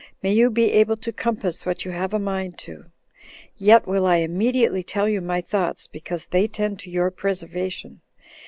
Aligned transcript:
may 0.23 0.33
you 0.33 0.49
be 0.49 0.71
able 0.71 0.97
to 0.97 1.13
compass 1.13 1.63
what 1.63 1.85
you 1.85 1.91
have 1.91 2.11
a 2.11 2.17
mind 2.17 2.57
to; 2.57 2.85
yet 3.57 3.85
will 3.85 4.07
I 4.07 4.15
immediately 4.15 4.81
tell 4.81 5.07
you 5.07 5.21
my 5.21 5.41
thoughts, 5.41 5.85
because 5.85 6.25
they 6.25 6.47
tend 6.47 6.79
to 6.79 6.89
your 6.89 7.11
preservation. 7.11 8.01